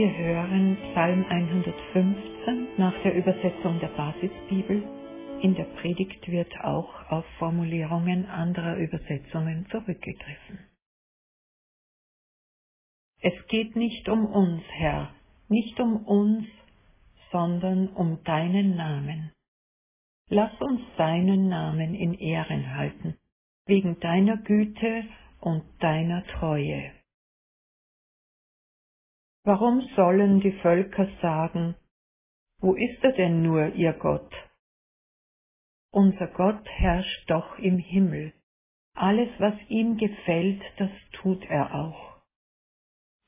[0.00, 4.82] Wir hören Psalm 115 nach der Übersetzung der Basisbibel.
[5.42, 10.58] In der Predigt wird auch auf Formulierungen anderer Übersetzungen zurückgegriffen.
[13.20, 15.10] Es geht nicht um uns, Herr,
[15.48, 16.46] nicht um uns,
[17.30, 19.32] sondern um deinen Namen.
[20.30, 23.18] Lass uns deinen Namen in Ehren halten,
[23.66, 25.04] wegen deiner Güte
[25.40, 26.90] und deiner Treue.
[29.44, 31.74] Warum sollen die Völker sagen,
[32.60, 34.30] wo ist er denn nur, ihr Gott?
[35.92, 38.34] Unser Gott herrscht doch im Himmel.
[38.94, 42.20] Alles, was ihm gefällt, das tut er auch.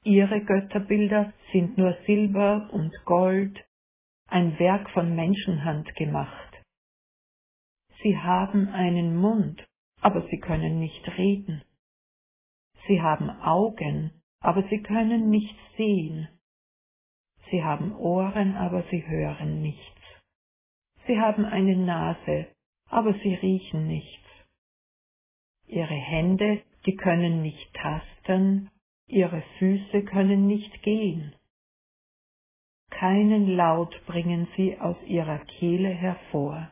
[0.04, 3.64] Ihre Götterbilder sind nur Silber und Gold,
[4.26, 6.62] ein Werk von Menschenhand gemacht.
[8.02, 9.64] Sie haben einen Mund,
[10.00, 11.62] aber sie können nicht reden.
[12.86, 16.28] Sie haben Augen, aber sie können nicht sehen.
[17.50, 20.00] Sie haben Ohren, aber sie hören nichts.
[21.06, 22.48] Sie haben eine Nase,
[22.88, 24.18] aber sie riechen nichts.
[25.66, 28.70] Ihre Hände, die können nicht tasten,
[29.06, 31.34] ihre Füße können nicht gehen.
[32.90, 36.70] Keinen Laut bringen sie aus ihrer Kehle hervor.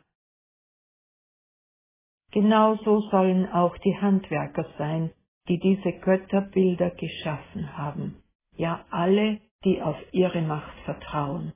[2.33, 5.11] Genauso sollen auch die Handwerker sein,
[5.49, 8.23] die diese Götterbilder geschaffen haben,
[8.57, 11.53] ja alle, die auf ihre Macht vertrauen.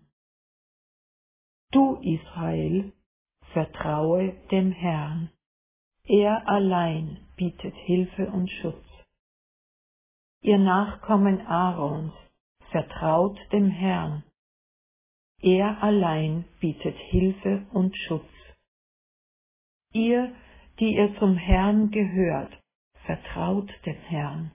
[1.71, 2.93] Du, Israel,
[3.53, 5.31] vertraue dem Herrn.
[6.06, 8.84] Er allein bietet Hilfe und Schutz.
[10.43, 12.12] Ihr Nachkommen Aarons
[12.71, 14.25] vertraut dem Herrn.
[15.41, 18.28] Er allein bietet Hilfe und Schutz.
[19.93, 20.34] Ihr,
[20.81, 22.53] die ihr zum Herrn gehört,
[23.06, 24.53] vertraut dem Herrn.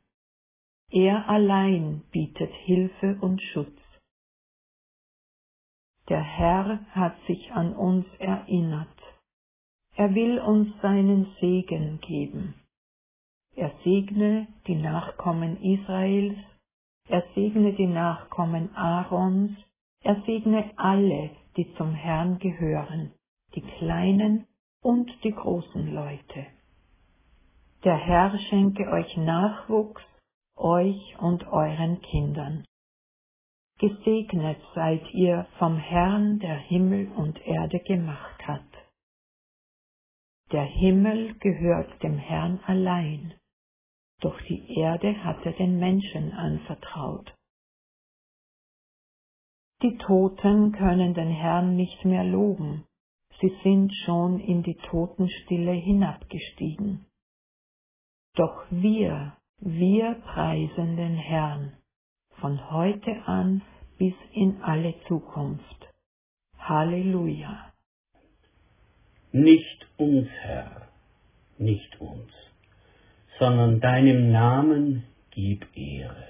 [0.91, 3.77] Er allein bietet Hilfe und Schutz.
[6.09, 8.87] Der Herr hat sich an uns erinnert.
[9.95, 12.55] Er will uns seinen Segen geben.
[13.55, 16.37] Er segne die Nachkommen Israels,
[17.07, 19.51] er segne die Nachkommen Aarons,
[20.01, 23.11] er segne alle, die zum Herrn gehören,
[23.55, 24.47] die kleinen
[24.81, 26.47] und die großen Leute.
[27.85, 30.03] Der Herr schenke euch Nachwuchs,
[30.57, 32.65] euch und euren Kindern.
[33.77, 38.67] Gesegnet seid ihr vom Herrn, der Himmel und Erde gemacht hat.
[40.51, 43.35] Der Himmel gehört dem Herrn allein,
[44.19, 47.33] doch die Erde hat er den Menschen anvertraut.
[49.81, 52.85] Die Toten können den Herrn nicht mehr loben,
[53.39, 57.05] sie sind schon in die Totenstille hinabgestiegen.
[58.39, 61.73] Doch wir, wir preisen den Herrn
[62.39, 63.61] von heute an
[63.97, 65.89] bis in alle Zukunft.
[66.57, 67.73] Halleluja.
[69.33, 70.87] Nicht uns, Herr,
[71.57, 72.31] nicht uns,
[73.39, 76.29] sondern deinem Namen gib Ehre.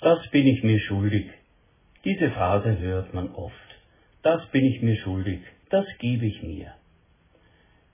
[0.00, 1.30] Das bin ich mir schuldig.
[2.06, 3.54] Diese Phrase hört man oft.
[4.22, 6.79] Das bin ich mir schuldig, das gebe ich mir.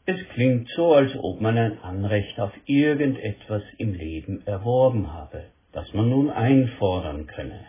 [0.09, 5.93] Es klingt so, als ob man ein Anrecht auf irgendetwas im Leben erworben habe, das
[5.95, 7.67] man nun einfordern könne.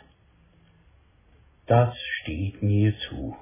[1.66, 3.36] Das steht mir zu.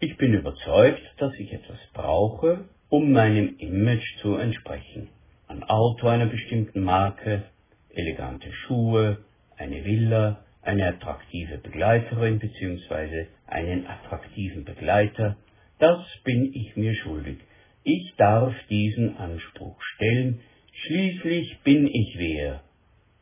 [0.00, 5.10] Ich bin überzeugt, dass ich etwas brauche, um meinem Image zu entsprechen.
[5.46, 7.42] Ein Auto einer bestimmten Marke,
[7.90, 9.18] elegante Schuhe,
[9.58, 13.26] eine Villa, eine attraktive Begleiterin bzw.
[13.46, 15.36] einen attraktiven Begleiter,
[15.78, 17.38] das bin ich mir schuldig.
[17.82, 20.40] Ich darf diesen Anspruch stellen,
[20.72, 22.62] schließlich bin ich wer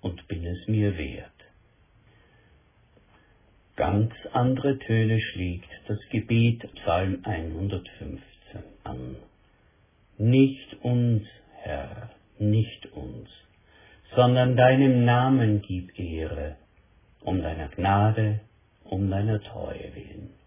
[0.01, 1.31] und bin es mir wert.
[3.77, 8.21] Ganz andere Töne schlägt das Gebet Psalm 115
[8.85, 9.17] an.
[10.19, 11.27] Nicht uns,
[11.63, 13.29] Herr, nicht uns,
[14.15, 16.57] sondern deinem Namen gib Ehre,
[17.23, 18.41] um deiner Gnade,
[18.85, 20.42] um deiner Treue willen.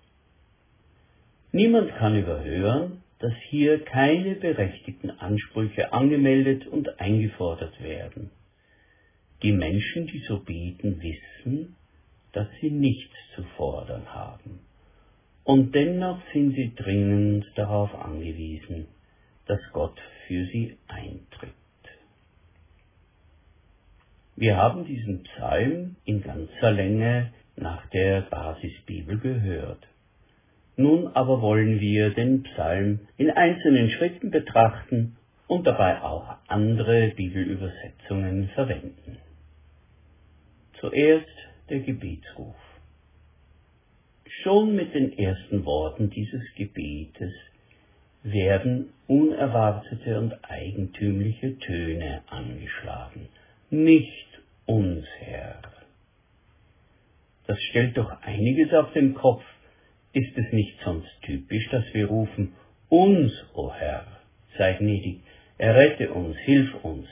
[1.56, 8.30] Niemand kann überhören, dass hier keine berechtigten Ansprüche angemeldet und eingefordert werden.
[9.42, 11.78] Die Menschen, die so beten, wissen,
[12.34, 14.60] dass sie nichts zu fordern haben.
[15.46, 18.88] Und dennoch sind sie dringend darauf angewiesen,
[19.46, 19.98] dass Gott
[20.28, 21.54] für sie eintritt.
[24.36, 29.88] Wir haben diesen Psalm in ganzer Länge nach der Basisbibel gehört.
[30.78, 35.16] Nun aber wollen wir den Psalm in einzelnen Schritten betrachten
[35.48, 39.18] und dabei auch andere Bibelübersetzungen verwenden.
[40.80, 41.28] Zuerst
[41.70, 42.56] der Gebetsruf.
[44.44, 47.34] Schon mit den ersten Worten dieses Gebetes
[48.24, 53.30] werden unerwartete und eigentümliche Töne angeschlagen.
[53.70, 54.28] Nicht
[54.66, 55.62] uns, Herr.
[57.48, 59.44] Das stellt doch einiges auf den Kopf.
[60.16, 62.54] Ist es nicht sonst typisch, dass wir rufen,
[62.88, 64.08] uns, o oh Herr,
[64.58, 65.20] sei gnädig,
[65.58, 67.06] errette uns, hilf uns.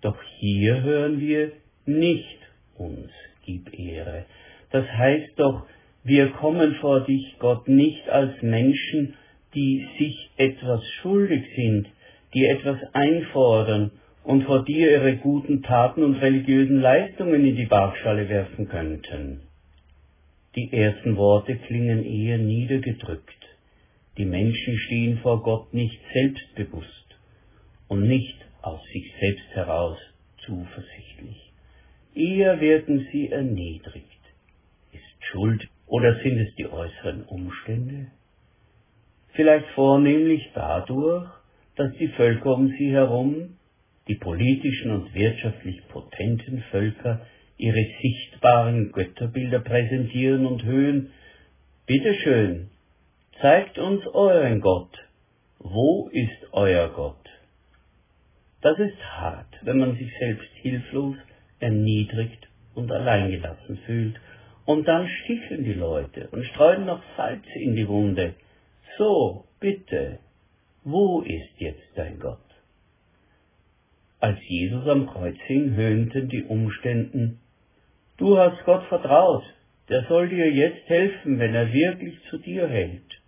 [0.00, 1.52] Doch hier hören wir
[1.84, 2.38] nicht
[2.78, 3.10] uns,
[3.44, 4.24] gib Ehre.
[4.70, 5.66] Das heißt doch,
[6.04, 9.12] wir kommen vor dich, Gott, nicht als Menschen,
[9.54, 11.86] die sich etwas schuldig sind,
[12.32, 13.90] die etwas einfordern
[14.24, 19.51] und vor dir ihre guten Taten und religiösen Leistungen in die Waagschale werfen könnten.
[20.54, 23.42] Die ersten Worte klingen eher niedergedrückt.
[24.18, 27.06] Die Menschen stehen vor Gott nicht selbstbewusst
[27.88, 29.98] und nicht aus sich selbst heraus
[30.44, 31.52] zuversichtlich.
[32.14, 34.06] Eher werden sie erniedrigt.
[34.92, 38.08] Ist Schuld oder sind es die äußeren Umstände?
[39.32, 41.30] Vielleicht vornehmlich dadurch,
[41.76, 43.56] dass die Völker um sie herum,
[44.06, 47.26] die politischen und wirtschaftlich potenten Völker,
[47.62, 51.12] ihre sichtbaren Götterbilder präsentieren und höhen.
[51.86, 52.70] Bitteschön,
[53.40, 54.98] zeigt uns euren Gott.
[55.60, 57.24] Wo ist euer Gott?
[58.62, 61.16] Das ist hart, wenn man sich selbst hilflos,
[61.60, 64.16] erniedrigt und alleingelassen fühlt.
[64.64, 68.34] Und dann sticheln die Leute und streuen noch Salz in die Wunde.
[68.98, 70.18] So, bitte,
[70.82, 72.38] wo ist jetzt dein Gott?
[74.18, 77.40] Als Jesus am Kreuz hing, höhnten die Umständen,
[78.22, 79.42] du hast Gott vertraut,
[79.88, 83.20] der soll dir jetzt helfen, wenn er wirklich zu dir hält.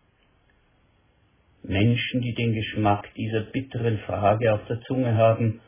[1.64, 5.60] Menschen, die den Geschmack dieser bitteren Frage auf der Zunge haben,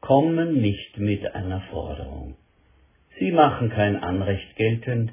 [0.00, 2.36] kommen nicht mit einer Forderung.
[3.18, 5.10] Sie machen kein Anrecht geltend,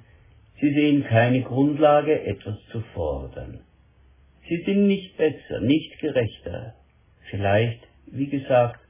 [0.59, 3.61] sie sehen keine Grundlage, etwas zu fordern.
[4.49, 6.73] Sie sind nicht besser, nicht gerechter.
[7.29, 8.81] Vielleicht, wie gesagt,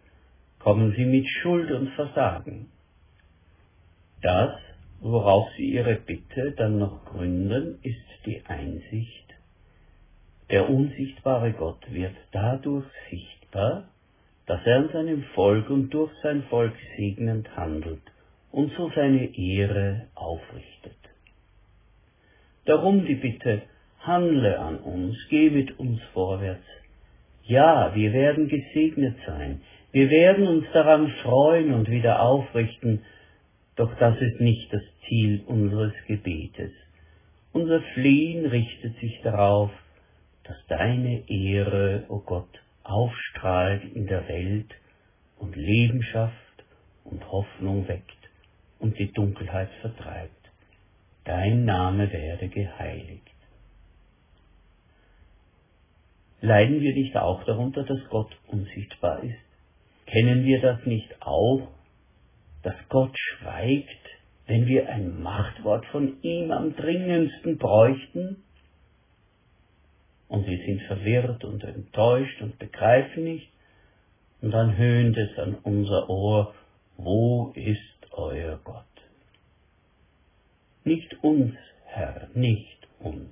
[0.57, 2.72] kommen sie mit Schuld und Versagen.
[4.23, 4.53] Das,
[5.01, 9.23] worauf sie ihre Bitte dann noch gründen, ist die Einsicht,
[10.49, 13.89] der unsichtbare Gott wird dadurch sichtbar,
[14.45, 18.01] dass er an seinem Volk und durch sein Volk segnend handelt
[18.51, 20.97] und so seine Ehre aufrichtet.
[22.65, 23.63] Darum die Bitte,
[23.99, 26.65] handle an uns, geh mit uns vorwärts.
[27.43, 29.61] Ja, wir werden gesegnet sein,
[29.92, 33.01] wir werden uns daran freuen und wieder aufrichten,
[33.75, 36.71] doch das ist nicht das Ziel unseres Gebetes.
[37.51, 39.71] Unser Flehen richtet sich darauf,
[40.44, 44.69] dass deine Ehre, o oh Gott, aufstrahlt in der Welt
[45.39, 46.35] und Leben schafft
[47.03, 48.11] und Hoffnung weckt
[48.80, 50.31] und die Dunkelheit vertreibt.
[51.23, 53.23] Dein Name werde geheiligt.
[56.42, 59.39] Leiden wir nicht auch darunter, dass Gott unsichtbar ist?
[60.06, 61.69] Kennen wir das nicht auch,
[62.63, 63.89] dass Gott schweigt,
[64.47, 68.43] wenn wir ein Machtwort von ihm am dringendsten bräuchten?
[70.33, 73.51] und sie sind verwirrt und enttäuscht und begreifen nicht,
[74.41, 76.55] und dann höhnt es an unser Ohr,
[76.97, 78.83] wo ist euer Gott?
[80.83, 81.53] Nicht uns,
[81.85, 83.29] Herr, nicht uns,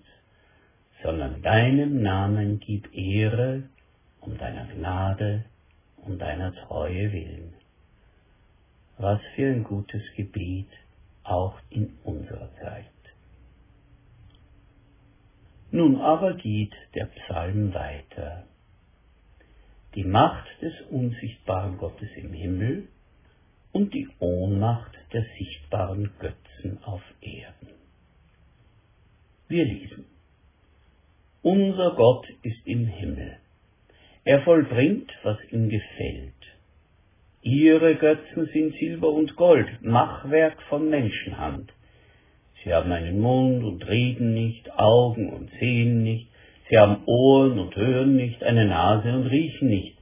[1.02, 3.64] sondern deinem Namen gib Ehre
[4.20, 5.46] um deiner Gnade
[6.06, 7.56] und deiner Treue willen.
[9.02, 10.68] Was für ein gutes Gebet,
[11.24, 12.86] auch in unserer Zeit.
[15.72, 18.44] Nun aber geht der Psalm weiter.
[19.96, 22.90] Die Macht des unsichtbaren Gottes im Himmel
[23.72, 27.70] und die Ohnmacht der sichtbaren Götzen auf Erden.
[29.48, 30.06] Wir lesen.
[31.42, 33.38] Unser Gott ist im Himmel.
[34.26, 36.41] Er vollbringt, was ihm gefällt.
[37.52, 41.70] Ihre Götzen sind Silber und Gold, Machwerk von Menschenhand.
[42.64, 46.30] Sie haben einen Mund und reden nicht, Augen und sehen nicht,
[46.70, 49.98] sie haben Ohren und hören nicht, eine Nase und riechen nicht.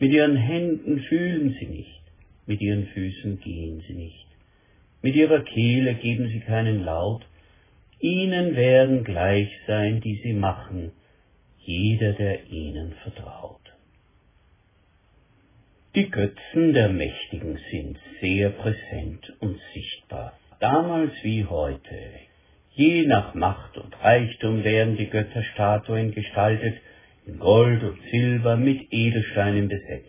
[0.00, 2.02] Mit ihren Händen fühlen sie nicht,
[2.46, 4.26] mit ihren Füßen gehen sie nicht.
[5.00, 7.24] Mit ihrer Kehle geben sie keinen Laut.
[8.00, 10.90] Ihnen werden gleich sein, die sie machen,
[11.60, 13.63] jeder, der ihnen vertraut.
[15.96, 21.96] Die Götzen der Mächtigen sind sehr präsent und sichtbar damals wie heute.
[22.72, 26.80] Je nach Macht und Reichtum werden die Götterstatuen gestaltet,
[27.26, 30.08] in Gold und Silber mit Edelsteinen besetzt.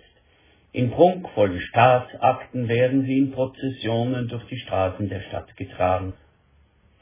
[0.72, 6.14] In prunkvollen Staatsakten werden sie in Prozessionen durch die Straßen der Stadt getragen.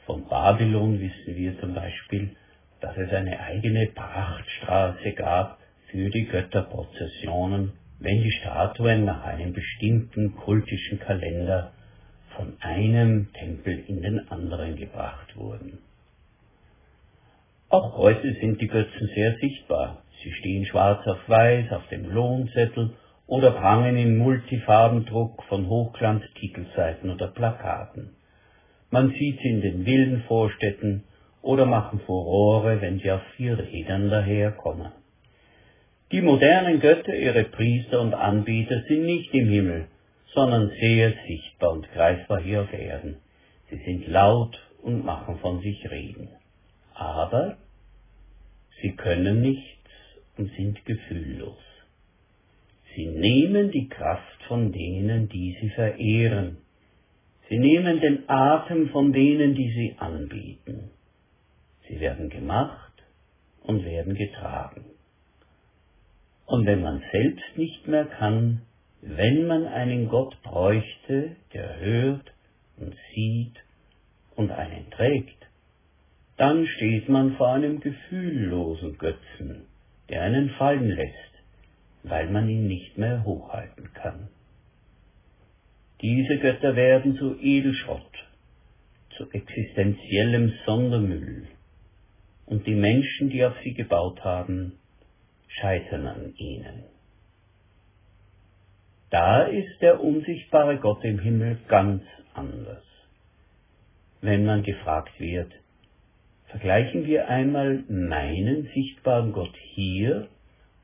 [0.04, 2.36] Von Babylon wissen wir zum Beispiel,
[2.82, 5.58] dass es eine eigene Prachtstraße gab
[5.90, 11.72] für die Götterprozessionen, wenn die Statuen nach einem bestimmten kultischen Kalender
[12.36, 15.78] von einem Tempel in den anderen gebracht wurden.
[17.68, 20.02] Auch heute sind die Götzen sehr sichtbar.
[20.22, 22.94] Sie stehen schwarz auf weiß auf dem Lohnzettel
[23.26, 28.10] oder prangen im Multifarbendruck von Hochglanztitelseiten oder Plakaten.
[28.90, 31.04] Man sieht sie in den wilden Vorstädten
[31.42, 34.92] oder machen Furore, wenn sie auf vier Rädern daherkommen.
[36.14, 39.88] Die modernen Götter, ihre Priester und Anbieter sind nicht im Himmel,
[40.32, 43.16] sondern sehr sichtbar und greifbar hier auf Erden.
[43.68, 46.28] Sie sind laut und machen von sich reden.
[46.94, 47.56] Aber
[48.80, 49.90] sie können nichts
[50.38, 51.58] und sind gefühllos.
[52.94, 56.58] Sie nehmen die Kraft von denen, die sie verehren.
[57.48, 60.92] Sie nehmen den Atem von denen, die sie anbieten.
[61.88, 63.02] Sie werden gemacht
[63.64, 64.94] und werden getragen.
[66.46, 68.62] Und wenn man selbst nicht mehr kann,
[69.00, 72.32] wenn man einen Gott bräuchte, der hört
[72.76, 73.54] und sieht
[74.36, 75.46] und einen trägt,
[76.36, 79.66] dann steht man vor einem gefühllosen Götzen,
[80.08, 81.34] der einen fallen lässt,
[82.02, 84.28] weil man ihn nicht mehr hochhalten kann.
[86.02, 88.12] Diese Götter werden zu Edelschrott,
[89.16, 91.46] zu existenziellem Sondermüll,
[92.46, 94.78] und die Menschen, die auf sie gebaut haben,
[95.60, 96.84] scheitern an ihnen.
[99.10, 102.02] Da ist der unsichtbare Gott im Himmel ganz
[102.34, 102.82] anders.
[104.20, 105.52] Wenn man gefragt wird,
[106.46, 110.28] vergleichen wir einmal meinen sichtbaren Gott hier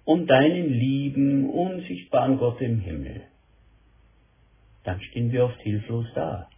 [0.04, 3.22] und deinen lieben, unsichtbaren Gott im Himmel,
[4.84, 6.48] dann stehen wir oft hilflos da.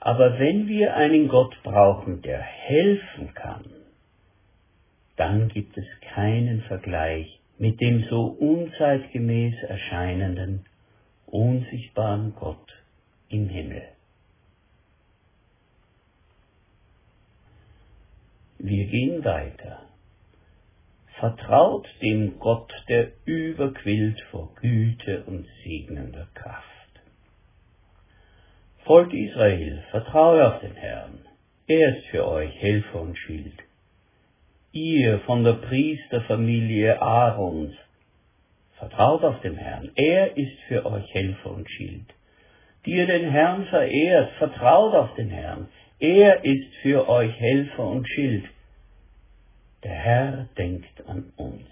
[0.00, 3.81] Aber wenn wir einen Gott brauchen, der helfen kann,
[5.22, 10.64] dann gibt es keinen Vergleich mit dem so unzeitgemäß erscheinenden,
[11.26, 12.72] unsichtbaren Gott
[13.28, 13.84] im Himmel.
[18.58, 19.82] Wir gehen weiter.
[21.20, 26.66] Vertraut dem Gott, der überquillt vor Güte und segnender Kraft.
[28.84, 31.20] Volk Israel, vertraue auf den Herrn.
[31.68, 33.62] Er ist für euch Helfer und Schild
[34.72, 37.74] ihr von der Priesterfamilie Aarons,
[38.78, 39.90] vertraut auf den Herrn.
[39.94, 42.06] Er ist für euch Helfer und Schild.
[42.84, 45.68] Die ihr den Herrn verehrt, vertraut auf den Herrn.
[46.00, 48.44] Er ist für euch Helfer und Schild.
[49.84, 51.68] Der Herr denkt an uns.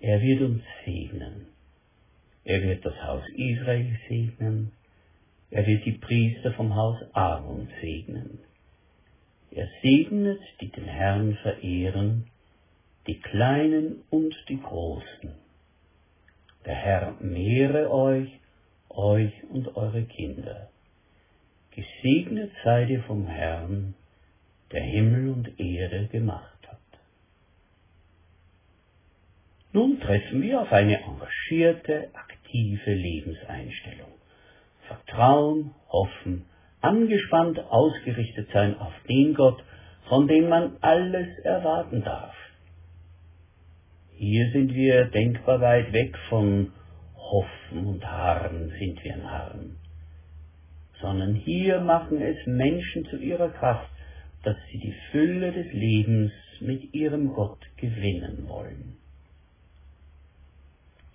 [0.00, 1.46] Er wird uns segnen.
[2.44, 4.72] Er wird das Haus Israel segnen.
[5.50, 8.40] Er wird die Priester vom Haus Aaron segnen.
[9.50, 12.26] Er segnet, die den Herrn verehren,
[13.06, 15.34] die Kleinen und die Großen.
[16.66, 18.28] Der Herr mehre euch,
[18.90, 20.68] euch und eure Kinder.
[21.70, 23.94] Gesegnet seid ihr vom Herrn,
[24.72, 26.78] der Himmel und Erde gemacht hat.
[29.72, 34.12] Nun treffen wir auf eine engagierte, aktive Lebenseinstellung.
[34.86, 36.46] Vertrauen, Hoffen,
[36.80, 39.62] angespannt ausgerichtet sein auf den Gott,
[40.08, 42.34] von dem man alles erwarten darf.
[44.14, 46.72] Hier sind wir denkbar weit weg von
[47.16, 49.76] Hoffen und Harren sind wir Narren,
[51.00, 53.90] sondern hier machen es Menschen zu ihrer Kraft,
[54.42, 58.96] dass sie die Fülle des Lebens mit ihrem Gott gewinnen wollen.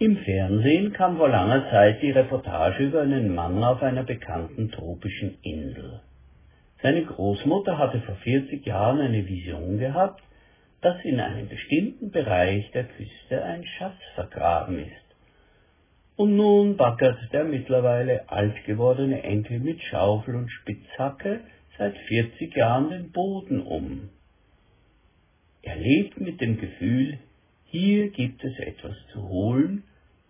[0.03, 5.37] Im Fernsehen kam vor langer Zeit die Reportage über einen Mann auf einer bekannten tropischen
[5.43, 6.01] Insel.
[6.81, 10.21] Seine Großmutter hatte vor 40 Jahren eine Vision gehabt,
[10.81, 15.15] dass in einem bestimmten Bereich der Küste ein Schatz vergraben ist.
[16.17, 21.39] Und nun baggert der mittlerweile alt gewordene Enkel mit Schaufel und Spitzhacke
[21.77, 24.09] seit 40 Jahren den Boden um.
[25.61, 27.19] Er lebt mit dem Gefühl,
[27.67, 29.83] hier gibt es etwas zu holen,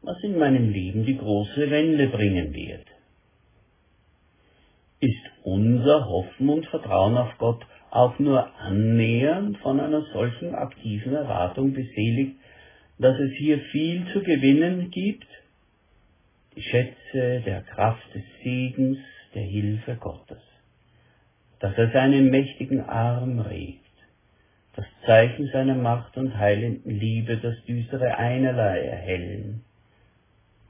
[0.03, 2.85] was in meinem Leben die große Wende bringen wird.
[4.99, 11.73] Ist unser Hoffen und Vertrauen auf Gott auch nur annähernd von einer solchen aktiven Erwartung
[11.73, 12.35] beseligt,
[12.97, 15.27] dass es hier viel zu gewinnen gibt?
[16.55, 18.99] Die Schätze der Kraft des Segens,
[19.33, 20.41] der Hilfe Gottes.
[21.59, 23.79] Dass er seinen mächtigen Arm regt,
[24.75, 29.63] das Zeichen seiner Macht und heilenden Liebe das düstere Einerlei erhellen,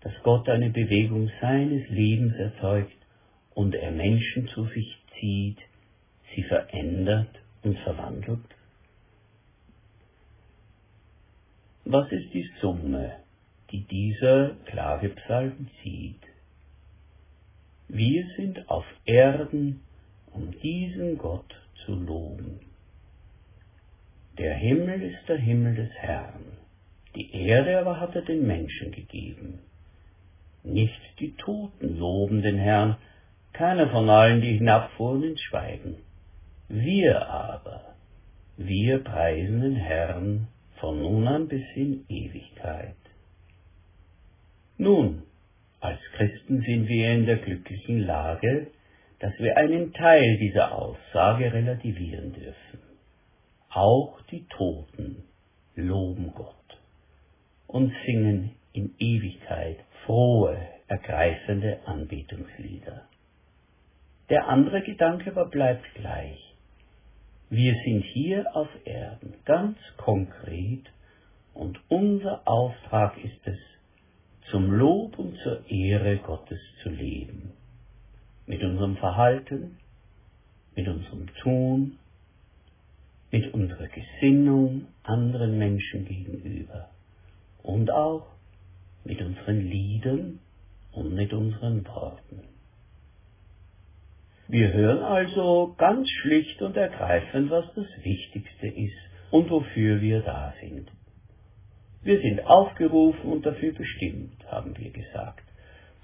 [0.03, 2.97] dass Gott eine Bewegung seines Lebens erzeugt
[3.53, 5.59] und er Menschen zu sich zieht,
[6.35, 7.29] sie verändert
[7.63, 8.41] und verwandelt?
[11.85, 13.13] Was ist die Summe,
[13.71, 16.21] die dieser Klagepsalm zieht?
[17.87, 19.81] Wir sind auf Erden,
[20.31, 21.53] um diesen Gott
[21.85, 22.59] zu loben.
[24.37, 26.57] Der Himmel ist der Himmel des Herrn,
[27.15, 29.59] die Erde aber hat er den Menschen gegeben.
[30.63, 32.97] Nicht die Toten loben den Herrn,
[33.51, 35.97] keiner von allen, die hinabfuhren ins Schweigen.
[36.69, 37.95] Wir aber,
[38.57, 40.47] wir preisen den Herrn
[40.79, 42.95] von nun an bis in Ewigkeit.
[44.77, 45.23] Nun,
[45.79, 48.67] als Christen sind wir in der glücklichen Lage,
[49.19, 52.79] dass wir einen Teil dieser Aussage relativieren dürfen.
[53.69, 55.23] Auch die Toten
[55.75, 56.55] loben Gott
[57.67, 60.57] und singen in Ewigkeit frohe,
[60.87, 63.03] ergreifende Anbetungslieder.
[64.29, 66.39] Der andere Gedanke aber bleibt gleich.
[67.49, 70.85] Wir sind hier auf Erden ganz konkret
[71.53, 73.59] und unser Auftrag ist es,
[74.49, 77.53] zum Lob und zur Ehre Gottes zu leben.
[78.45, 79.77] Mit unserem Verhalten,
[80.75, 81.99] mit unserem Tun,
[83.31, 86.89] mit unserer Gesinnung anderen Menschen gegenüber
[87.61, 88.32] und auch
[89.03, 90.39] mit unseren Liedern
[90.91, 92.43] und mit unseren Worten.
[94.47, 98.97] Wir hören also ganz schlicht und ergreifend, was das Wichtigste ist
[99.31, 100.91] und wofür wir da sind.
[102.03, 105.43] Wir sind aufgerufen und dafür bestimmt, haben wir gesagt,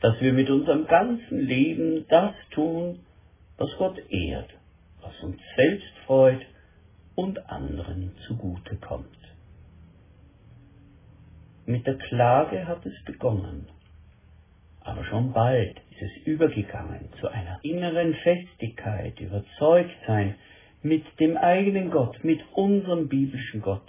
[0.02, 3.00] dass wir mit unserem ganzen Leben das tun,
[3.58, 4.50] was Gott ehrt,
[5.02, 6.42] was uns selbst freut
[7.16, 9.19] und anderen zugute kommt.
[11.70, 13.68] Mit der Klage hat es begonnen,
[14.82, 20.34] aber schon bald ist es übergegangen zu einer inneren Festigkeit, Überzeugtsein
[20.82, 23.84] mit dem eigenen Gott, mit unserem biblischen Gott,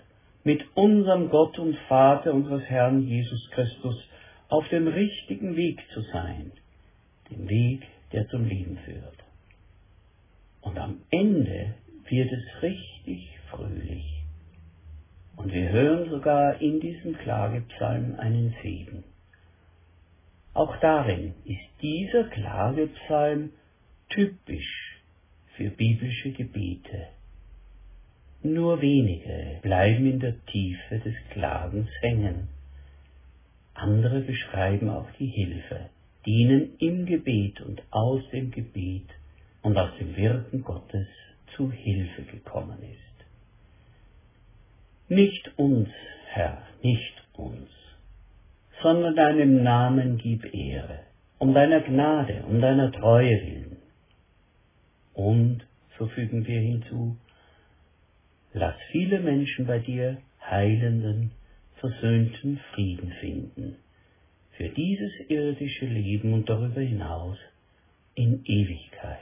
[0.44, 3.96] mit unserem Gott und Vater unseres Herrn Jesus Christus
[4.50, 6.52] auf dem richtigen Weg zu sein,
[7.30, 7.80] dem Weg,
[8.12, 9.24] der zum Leben führt.
[10.60, 11.76] Und am Ende
[12.10, 14.19] wird es richtig fröhlich.
[15.42, 19.04] Und wir hören sogar in diesem Klagepsalm einen Segen.
[20.52, 23.48] Auch darin ist dieser Klagepsalm
[24.10, 25.00] typisch
[25.56, 27.06] für biblische Gebete.
[28.42, 32.48] Nur wenige bleiben in der Tiefe des Klagens hängen.
[33.72, 35.88] Andere beschreiben auch die Hilfe,
[36.26, 39.08] die ihnen im Gebet und aus dem Gebet
[39.62, 41.06] und aus dem Wirken Gottes
[41.56, 43.09] zu Hilfe gekommen ist.
[45.10, 45.88] Nicht uns,
[46.28, 47.68] Herr, nicht uns,
[48.80, 51.00] sondern deinem Namen gib Ehre,
[51.38, 53.76] um deiner Gnade, um deiner Treue willen.
[55.12, 55.66] Und,
[55.98, 57.16] so fügen wir hinzu,
[58.52, 60.18] lass viele Menschen bei dir
[60.48, 61.32] heilenden,
[61.80, 63.78] versöhnten Frieden finden,
[64.52, 67.36] für dieses irdische Leben und darüber hinaus
[68.14, 69.18] in Ewigkeit.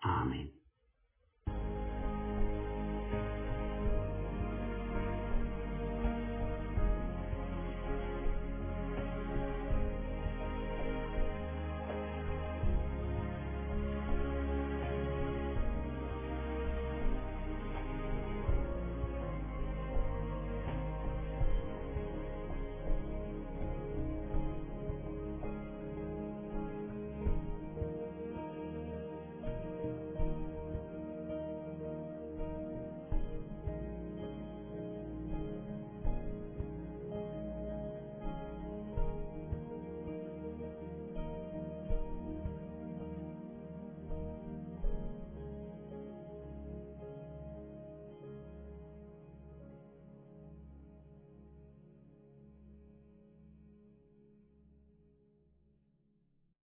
[0.00, 0.57] Amen.